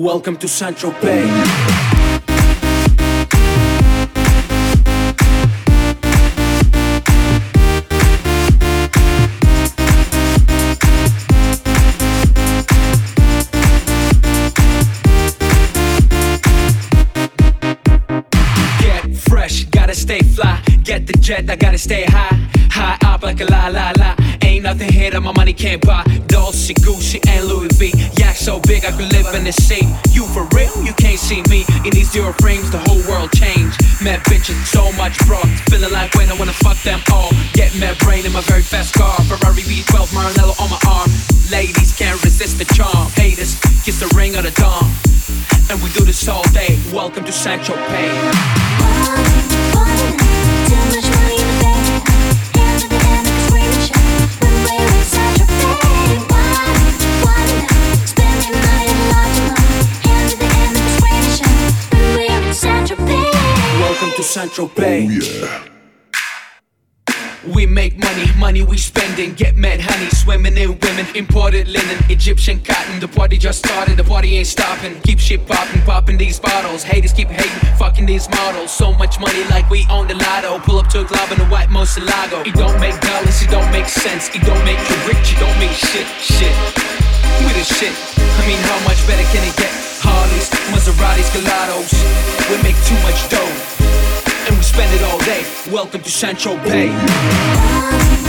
[0.00, 0.48] Welcome to
[19.18, 20.62] fresh, gotta stay fly.
[20.82, 22.48] Get the jet, I gotta stay high.
[22.70, 24.14] High up like a la la la.
[24.42, 26.04] Ain't nothing here that my money can't buy.
[26.26, 27.20] Dolce, Gucci,
[28.90, 29.86] I could live in the sea.
[30.10, 30.74] You for real?
[30.82, 31.64] You can't see me.
[31.86, 33.78] In these zero frames, the whole world changed.
[34.02, 35.46] Mad bitches, so much broad.
[35.70, 37.30] Feeling like when I wanna fuck them all.
[37.52, 39.14] Get mad brain in my very fast car.
[39.30, 41.08] Ferrari V12, Maranello on my arm.
[41.52, 43.06] Ladies can't resist the charm.
[43.14, 44.90] Haters, kiss the ring of the dawn.
[45.70, 46.76] And we do this all day.
[46.92, 47.62] Welcome to St.
[47.62, 48.70] Tropez.
[64.30, 64.46] St.
[64.52, 65.42] Tropez.
[65.42, 65.66] Oh,
[67.52, 69.34] we make money, money we spending.
[69.34, 71.04] Get mad honey, swimming in women.
[71.16, 73.00] Imported linen, Egyptian cotton.
[73.00, 75.00] The party just started, the party ain't stopping.
[75.00, 76.84] Keep shit popping, popping these bottles.
[76.84, 78.70] Haters keep hating, fucking these models.
[78.70, 80.60] So much money like we own the lotto.
[80.60, 82.46] Pull up to a club in a white Murciélago.
[82.46, 84.28] It don't make dollars, it don't make sense.
[84.28, 86.54] It don't make you rich, it don't make shit, shit.
[87.42, 87.90] We the shit.
[88.14, 89.74] I mean, how much better can it get?
[89.98, 91.90] Harleys, Maseratis, Gallardos.
[92.46, 93.80] We make too much dough
[94.50, 95.44] and we spend it all day.
[95.72, 96.38] Welcome to St.
[96.38, 98.19] Tropez.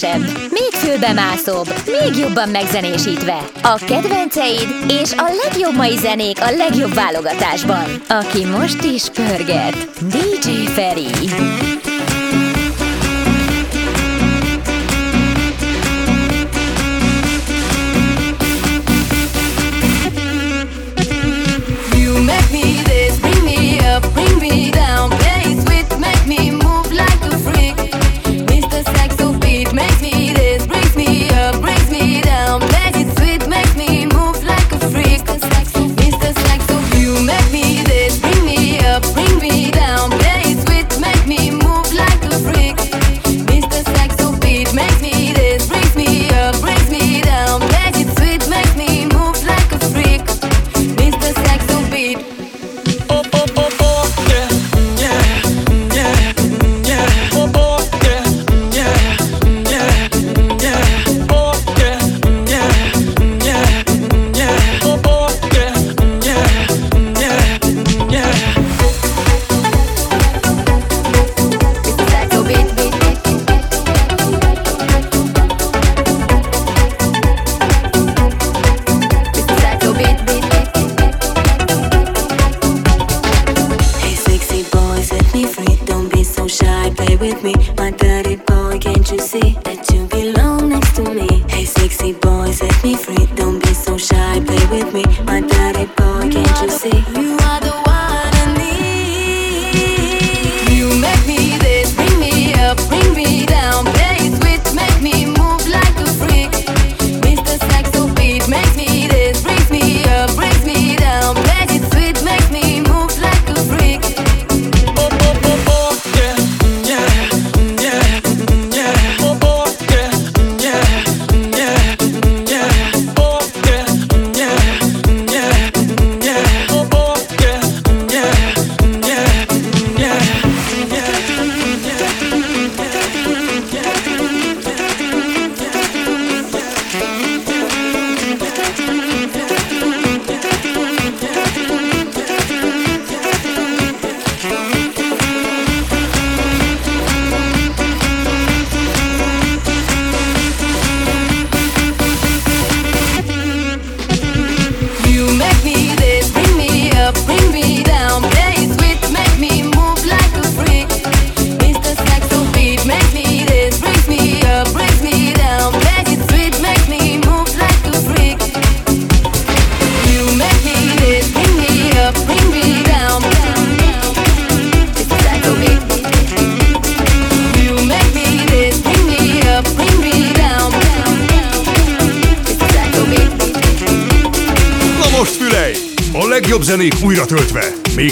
[0.00, 3.38] Még szélesebb, még fülbemászóbb, még jobban megzenésítve.
[3.62, 7.84] A kedvenceid és a legjobb mai zenék a legjobb válogatásban.
[8.08, 9.76] Aki most is pörget.
[10.00, 11.06] DJ Feri.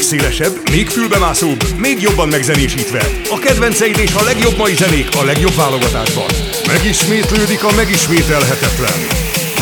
[0.02, 3.06] Szélesebb, még fülbemászóbb, még jobban megzenésítve.
[3.30, 6.30] A kedvenceid és a legjobb mai zenék a legjobb válogatásban.
[6.66, 9.06] Megismétlődik a megismételhetetlen.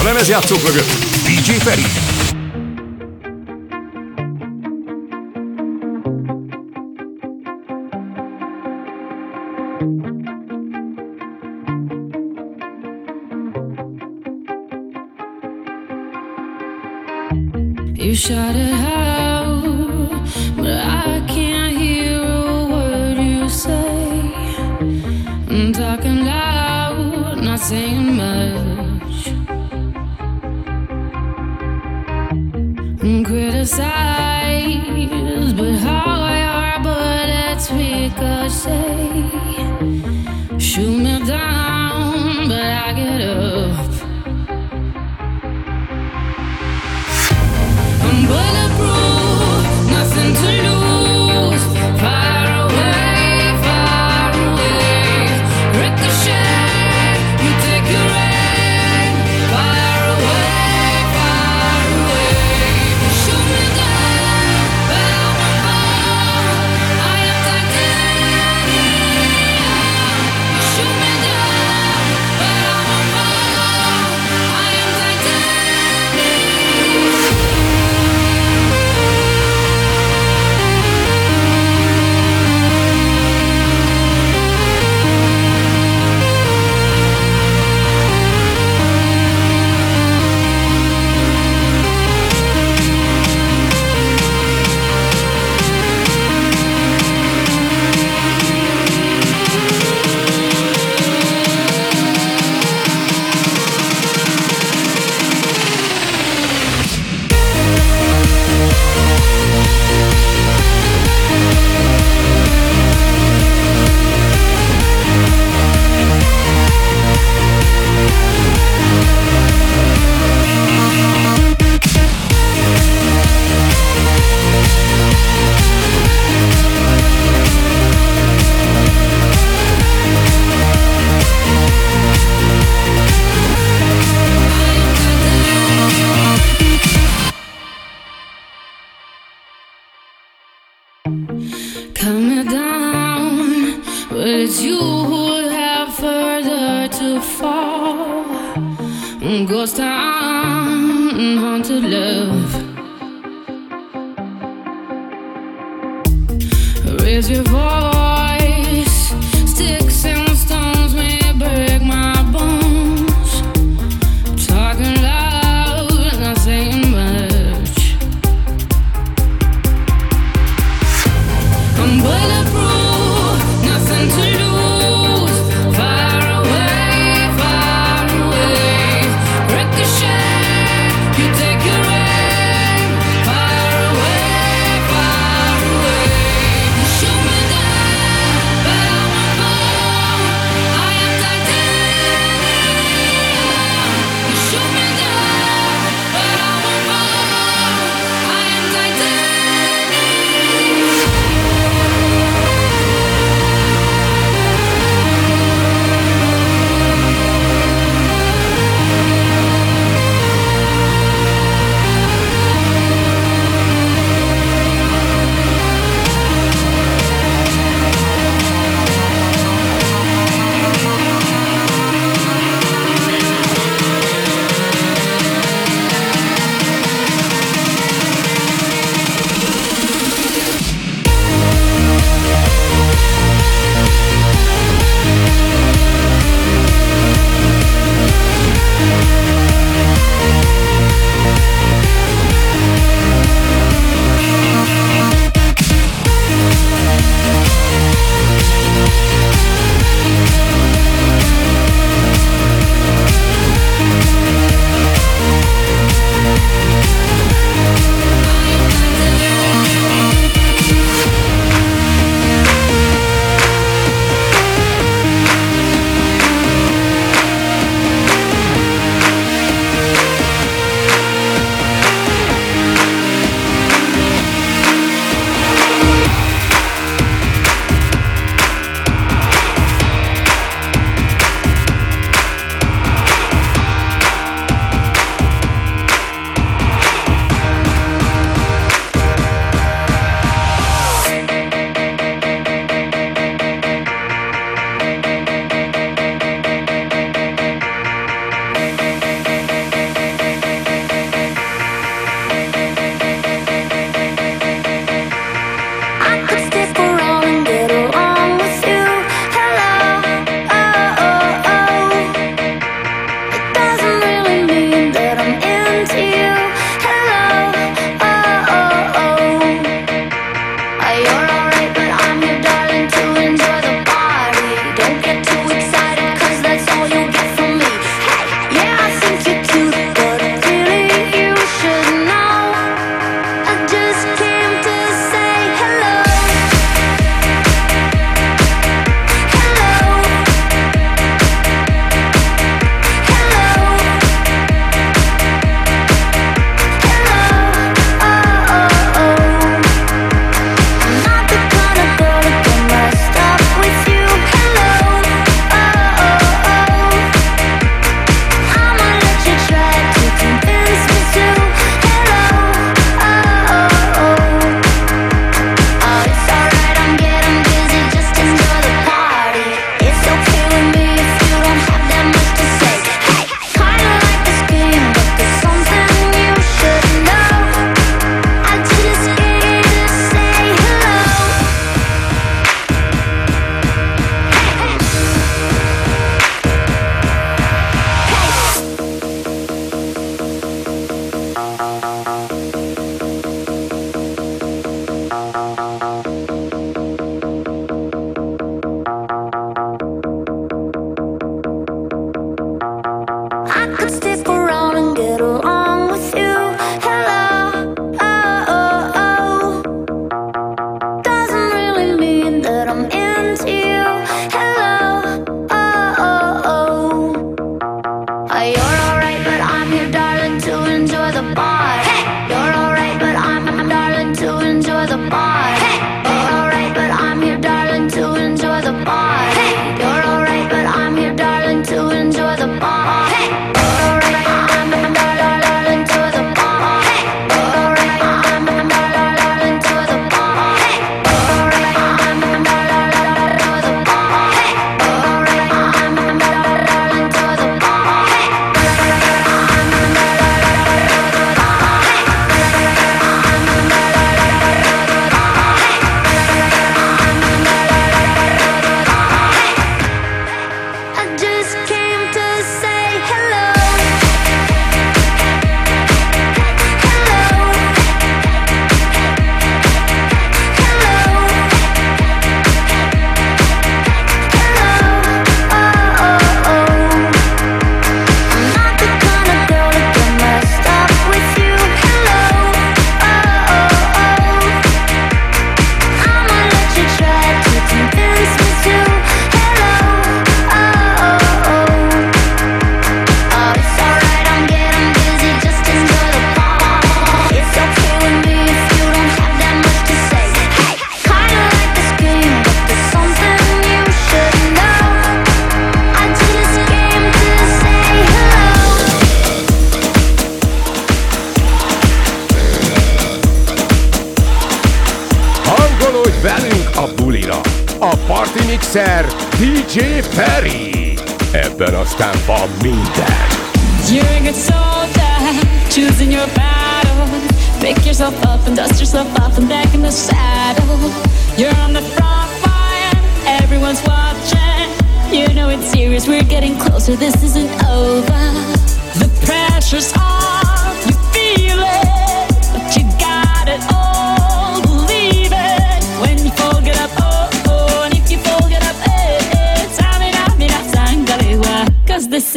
[0.00, 0.90] A lemezjátszók mögött
[1.24, 2.11] DJ Feri.
[18.30, 18.71] It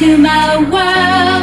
[0.00, 1.39] To my world.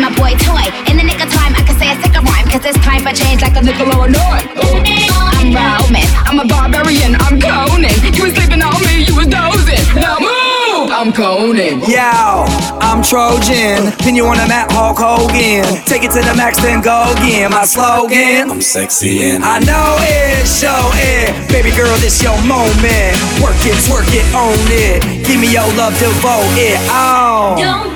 [0.00, 0.64] be my boy toy.
[0.88, 3.02] In the nick of time, I can say a sick of rhyme, cause it's time
[3.04, 7.92] for change like a nickel or I'm Roman, I'm a barbarian, I'm Conan.
[8.14, 9.80] You was sleeping on me, you was dozing.
[9.96, 10.90] Now move!
[10.90, 11.80] I'm Conan.
[11.88, 12.44] Yo,
[12.80, 13.92] I'm Trojan.
[14.00, 15.64] Pin you on the mat, Hulk Hogan.
[15.84, 17.50] Take it to the max, then go again.
[17.50, 18.50] My slogan.
[18.50, 21.34] I'm sexy and I know it, show it.
[21.50, 23.16] Baby girl, this your moment.
[23.42, 25.26] Work it, work it, own it.
[25.26, 26.78] Give me your love, devote it.
[26.90, 27.56] all.
[27.56, 27.89] Don't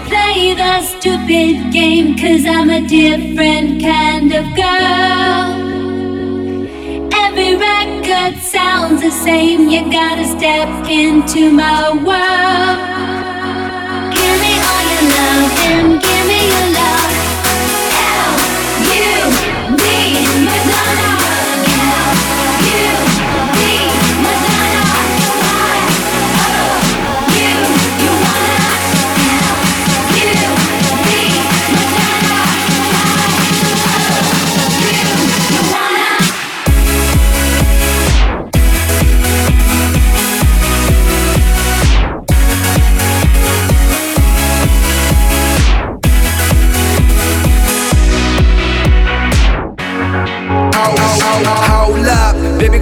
[0.75, 5.53] a stupid game, cause I'm a different kind of girl.
[7.15, 12.79] Every record sounds the same, you gotta step into my world.
[14.17, 16.94] Give me all your love and give me your love.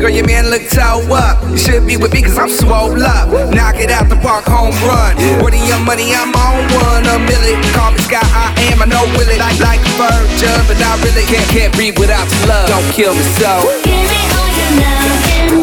[0.02, 1.38] Girl, your man look toe up.
[1.48, 3.30] You should be with me cause I'm swole up.
[3.54, 5.14] Knock it out the park, home run.
[5.14, 5.40] Yeah.
[5.40, 7.06] Where the young money, I'm on one.
[7.06, 7.62] A million.
[7.70, 8.82] Call me Sky, I am.
[8.82, 9.38] I know Willie.
[9.38, 12.66] Like, like a virgin, but I really can't, can't breathe without your love.
[12.66, 13.62] Don't kill me so.
[13.86, 15.61] Give me all your love.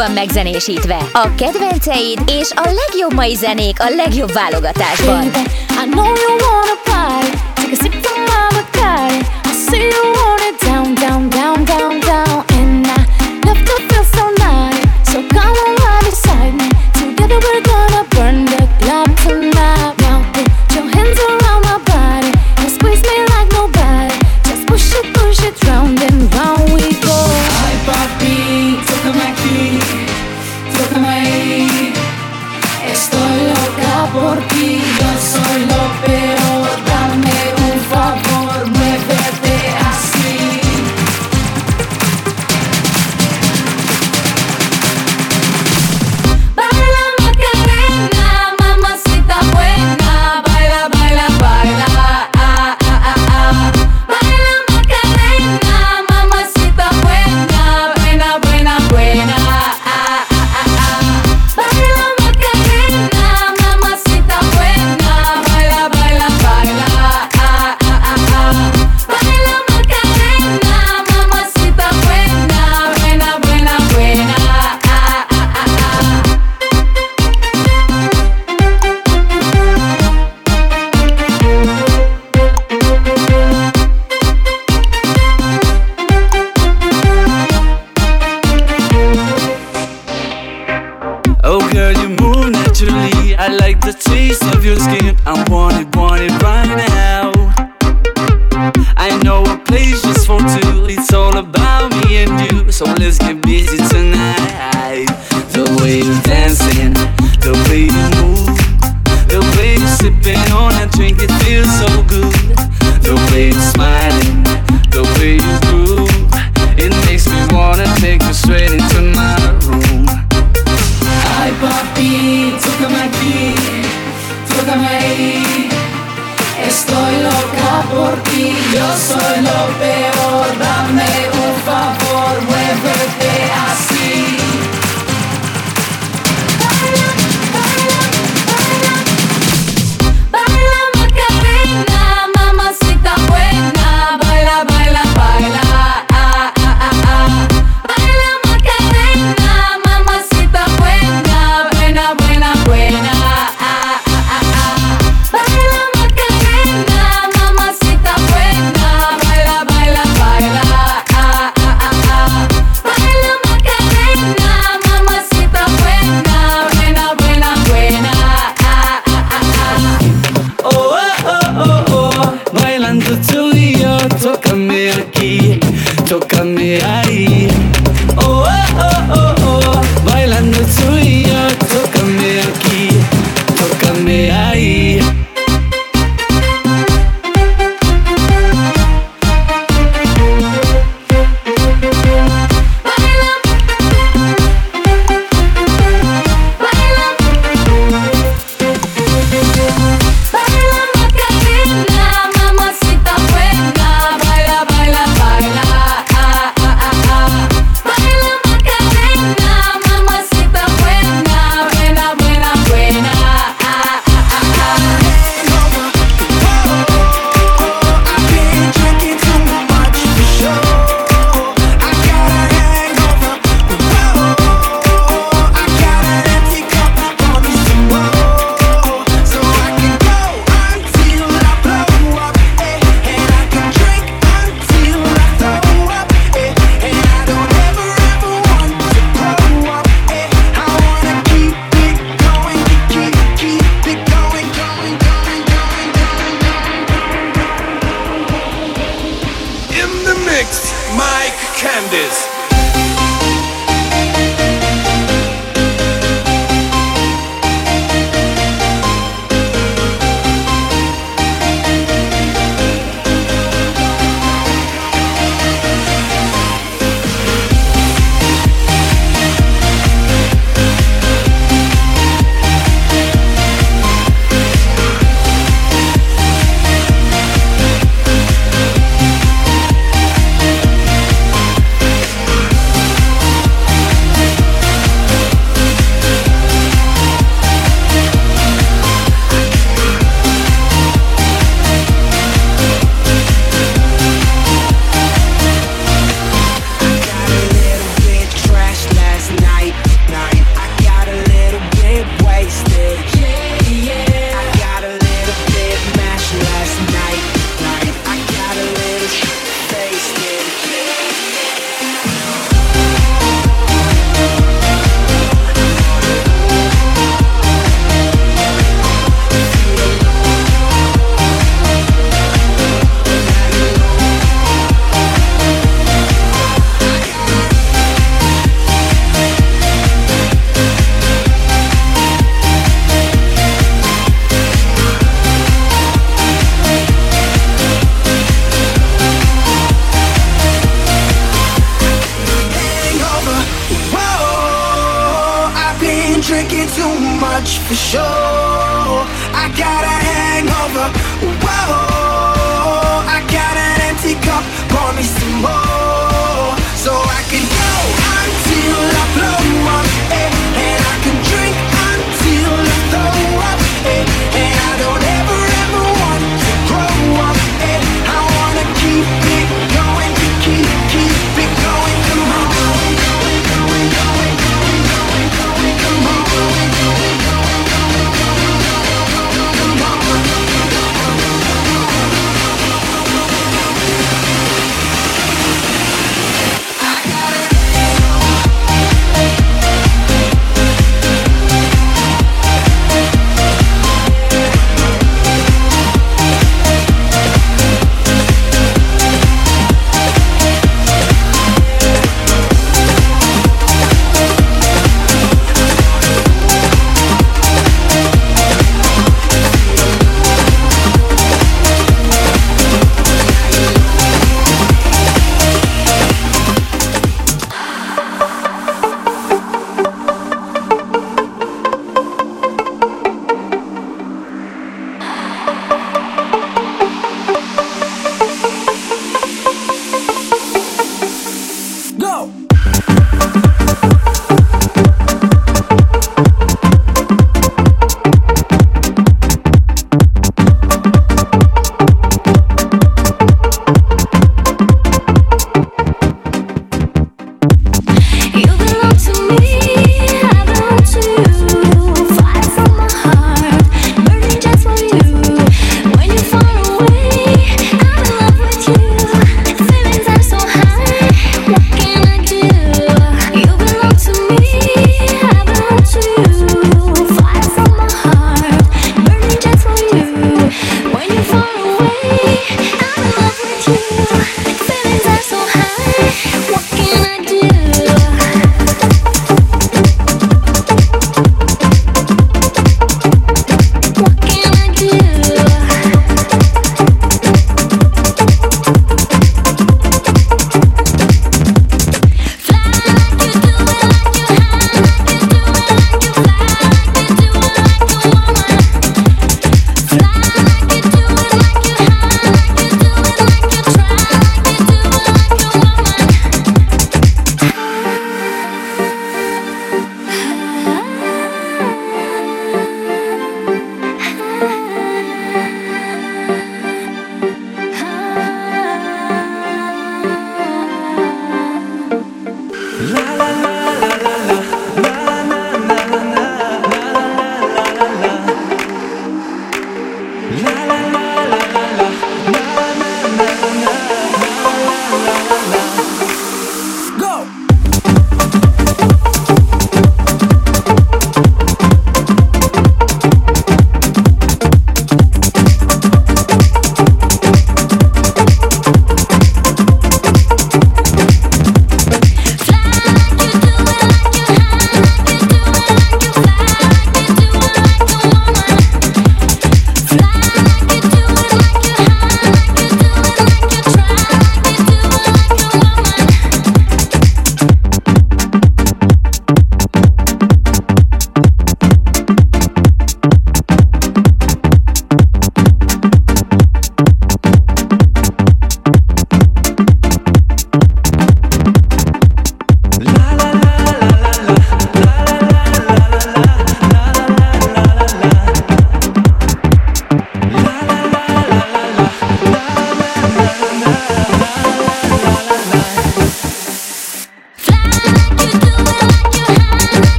[0.00, 0.98] legjobban megzenésítve.
[1.12, 5.30] A kedvenceid és a legjobb mai zenék a legjobb válogatásban.
[5.32, 5.38] Baby,
[5.70, 6.89] I know you wanna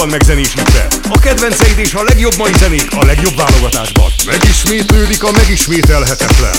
[0.00, 0.86] legjobban megzenésítve.
[1.10, 4.10] A kedvenceid és a legjobb mai zenék a legjobb válogatásban.
[4.26, 6.58] Megismétlődik a megismételhetetlen.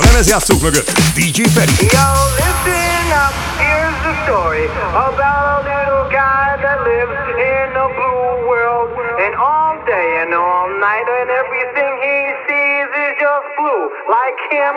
[0.00, 1.88] A lemezjátszók mögött DJ Feree.
[1.96, 2.08] Yo,
[2.40, 4.64] listen up, here's the story
[5.08, 7.20] about a little guy that lives
[7.52, 8.88] in a blue world.
[9.24, 13.84] And all day and all night and everything he sees is just blue.
[14.16, 14.74] Like him,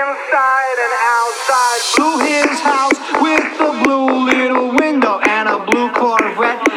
[0.00, 1.80] inside and outside.
[1.96, 6.67] Blue his house with a blue little window and a blue Corvette.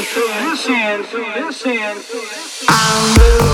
[0.00, 2.66] listen, listen, listen.
[2.68, 3.49] I'm.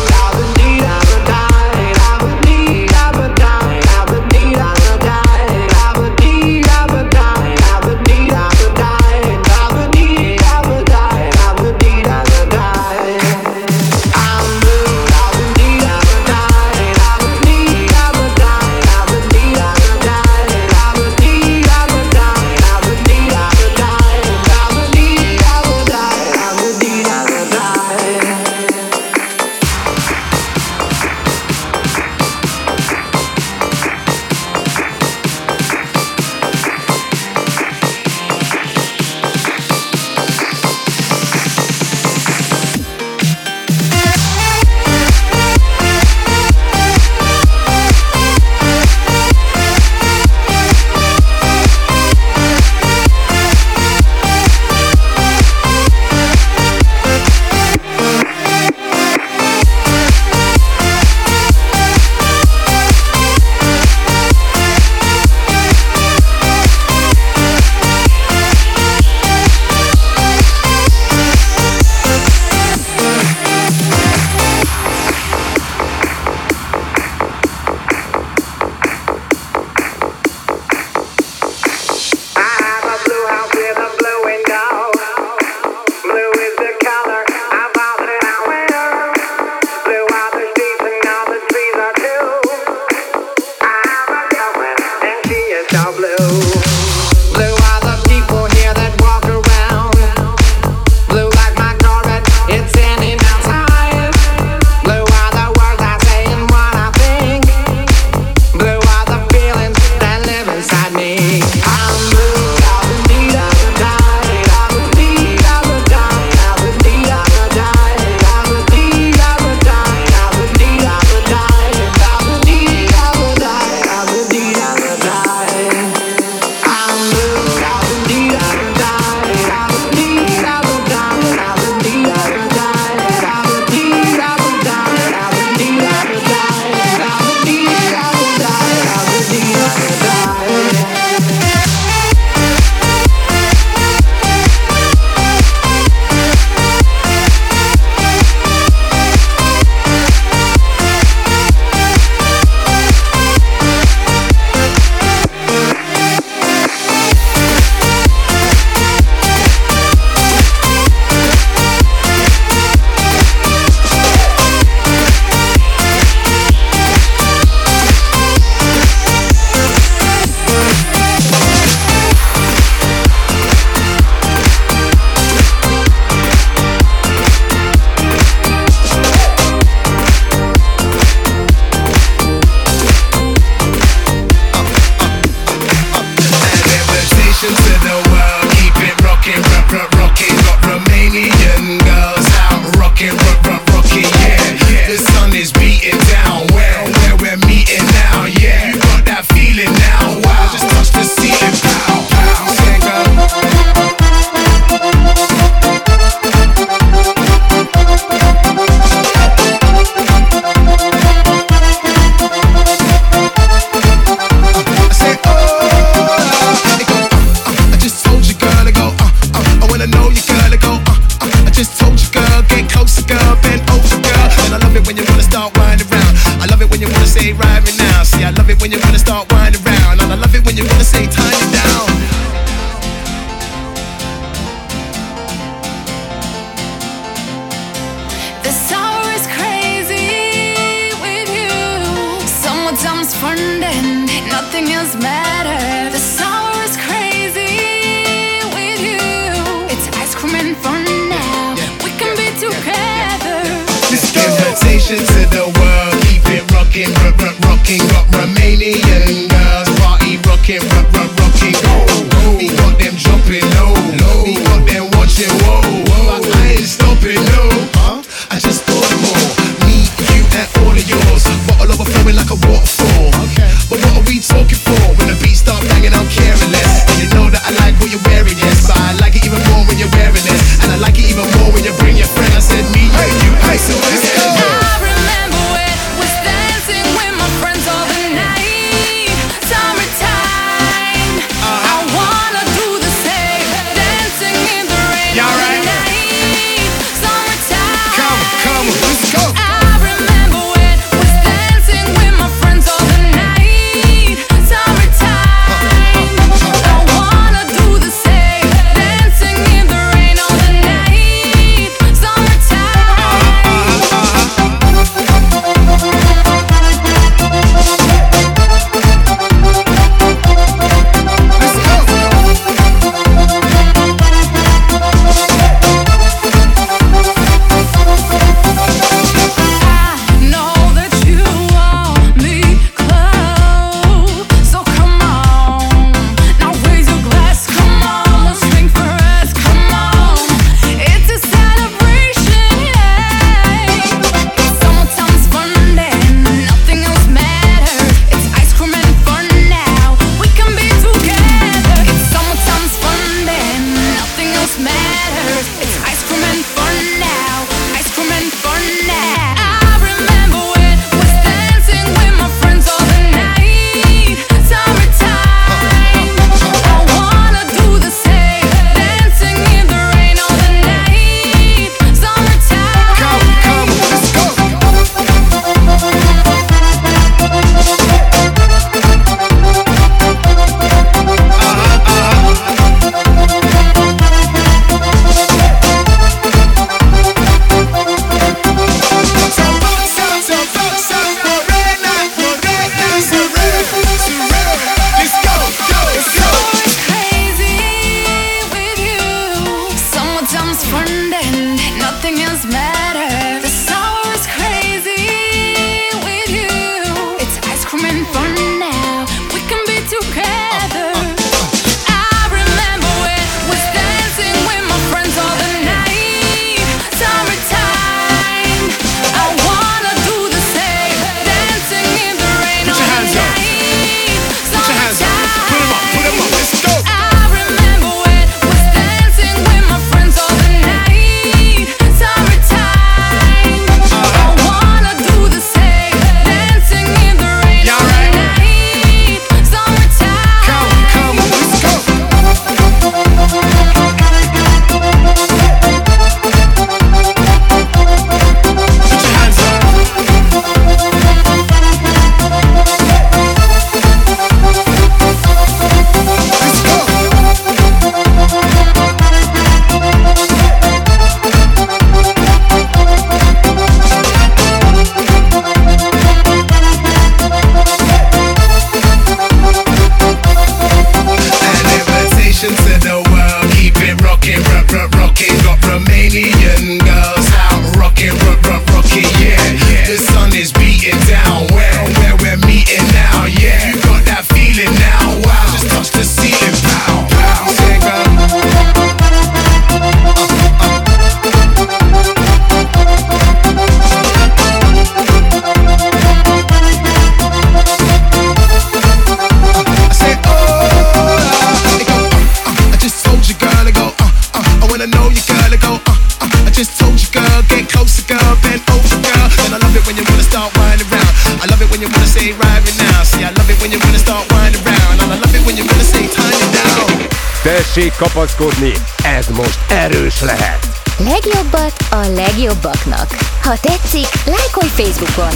[517.77, 518.73] tessék kapaszkodni,
[519.19, 520.67] ez most erős lehet!
[520.99, 523.07] Legjobbat a legjobbaknak.
[523.43, 525.35] Ha tetszik, lájkolj Facebookon!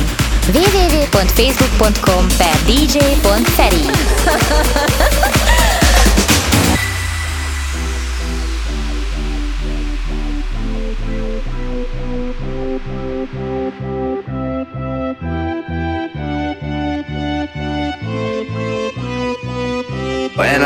[0.53, 3.91] www.facebook.com per dj.feri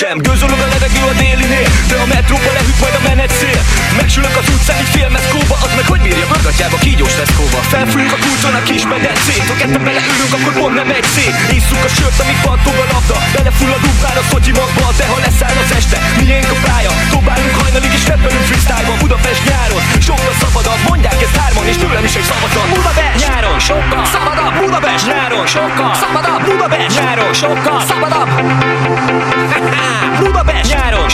[0.00, 0.16] Sem.
[0.26, 3.60] Gőzölög a levegő a délinél De a metróba lehűt majd a menet szél.
[4.00, 8.54] Megsülök az utcán egy félmeszkóba Az meg hogy bírja bőgatjába kígyós leszkóba Felfülünk a kulcson
[8.60, 11.34] a kis medencét Ha ketten beleülünk, akkor pont nem egy szék.
[11.58, 15.56] Isszuk a sört, amíg pattog a labda Belefulladunk már a szotyi magba De ha leszáll
[15.64, 16.92] az este, miénk a pálya.
[17.14, 22.14] Dobálunk hajnalig és rappelünk freestyle-ba Budapest nyáron, sokkal szabadabb Mondják ezt hárman és tőlem is
[22.20, 22.66] egy szavazat.
[22.76, 24.54] Budapest nyáron, sokkal szabadabb.
[24.62, 26.42] Budapest nyáron, sokkal szabadabb.
[26.50, 28.30] Budapest nyáron, sokkal szabadabb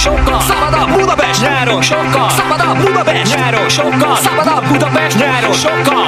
[0.07, 1.41] sokkal szabadabb Budapest.
[1.43, 3.37] Nyáron, sokkal szabadabb Budapest.
[3.37, 5.19] Nyáron, sokkal szabadabb Budapest.
[5.19, 6.06] Nyáron, sokkal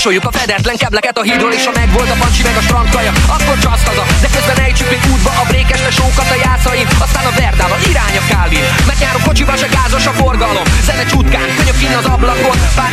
[0.00, 3.58] Sasoljuk a fedetlen kebleket a hídról És ha megvolt a pancsi meg a strandkaja Akkor
[3.58, 8.16] csasz haza, de közben ejtsük útba A brékes tesókat a jászain Aztán a Verdával irány
[8.22, 10.66] a Calvin Mert nyáron kocsival se gázos a forgalom.
[10.86, 12.92] Zene csutkán, könyök kinn az ablakon Pár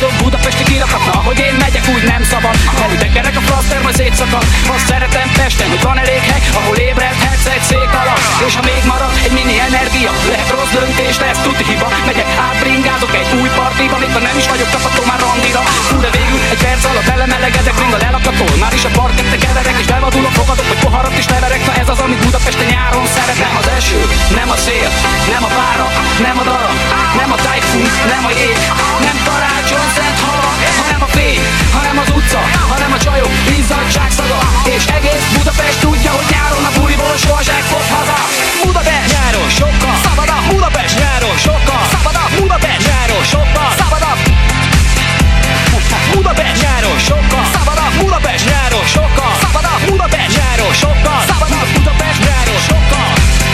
[0.00, 2.56] Boldog budapesti kirakatna, hogy én meg úgy nem szabad.
[2.78, 4.44] Ha úgy tekerek a flaszter, majd szétszakad.
[4.74, 8.24] Azt szeretem Pesten, hogy van elég hely Ahol ébredhetsz egy szék alatt.
[8.46, 11.88] És ha még marad egy mini energia Lehet rossz döntés, lesz tuti hiba.
[12.08, 16.10] Megyek át, bringázok egy új partiba Mikor nem is vagyok kapható már randira Fú, de
[16.16, 20.34] végül egy perc alatt belemelegedek Ring a lelakatól, már is a parkette keverek És bevadulok,
[20.40, 21.62] fogadok, hogy poharat is leverek.
[21.68, 23.52] Na ez az, amit Budapesten nyáron szeretem.
[23.60, 24.00] Az eső,
[24.38, 24.90] nem a szél,
[25.34, 25.86] nem a pára,
[26.26, 26.76] nem a darab
[27.20, 28.58] Nem a tájfun, nem a jég
[29.06, 30.47] Nem karácsony, szent hava
[30.98, 31.44] Hanem a fény,
[31.78, 32.42] hanem az utca
[32.72, 34.38] Hanem a csajok, izzadság szaga
[34.76, 38.18] És egész Budapest tudja, hogy nyáron a buliból soha fog haza
[38.64, 44.20] Budapest nyáron sokkal szabadabb Budapest nyáron sokkal szabadabb Budapest nyáron sokkal szabadabb
[46.14, 53.10] Budapest nyáron sokkal szabadabb Budapest nyáron sokkal szabadabb Budapest nyáron sokkal szabadabb Budapest nyáron sokkal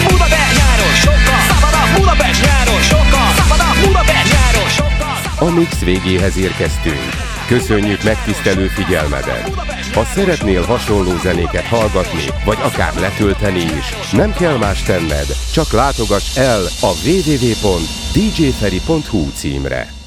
[0.09, 5.15] Budapest nyáron sokkal szabadabb Budapest nyáron sokkal szabadabb Budapest nyáron sokkal
[5.47, 7.34] A mix végéhez érkeztünk.
[7.47, 9.49] Köszönjük megtisztelő figyelmedet!
[9.95, 16.37] Ha szeretnél hasonló zenéket hallgatni, vagy akár letölteni is, nem kell más tenned, csak látogass
[16.37, 18.13] el a www.djferi.hu
[19.33, 20.04] címre.